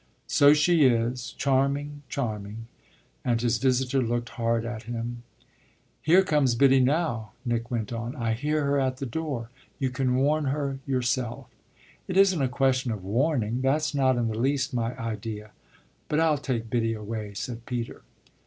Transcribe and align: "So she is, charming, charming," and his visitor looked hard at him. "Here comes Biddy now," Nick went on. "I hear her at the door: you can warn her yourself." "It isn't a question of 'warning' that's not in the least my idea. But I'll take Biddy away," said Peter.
"So 0.25 0.55
she 0.55 0.85
is, 0.85 1.31
charming, 1.33 2.01
charming," 2.09 2.65
and 3.23 3.39
his 3.39 3.59
visitor 3.59 4.01
looked 4.01 4.29
hard 4.29 4.65
at 4.65 4.81
him. 4.89 5.21
"Here 6.01 6.23
comes 6.23 6.55
Biddy 6.55 6.79
now," 6.79 7.33
Nick 7.45 7.69
went 7.69 7.93
on. 7.93 8.15
"I 8.15 8.33
hear 8.33 8.65
her 8.65 8.79
at 8.79 8.97
the 8.97 9.05
door: 9.05 9.51
you 9.77 9.91
can 9.91 10.15
warn 10.15 10.45
her 10.45 10.79
yourself." 10.87 11.51
"It 12.07 12.17
isn't 12.17 12.41
a 12.41 12.47
question 12.49 12.91
of 12.91 13.03
'warning' 13.03 13.61
that's 13.61 13.93
not 13.93 14.17
in 14.17 14.27
the 14.27 14.39
least 14.39 14.73
my 14.73 14.97
idea. 14.97 15.51
But 16.09 16.19
I'll 16.19 16.39
take 16.39 16.67
Biddy 16.71 16.95
away," 16.95 17.35
said 17.35 17.67
Peter. 17.67 18.01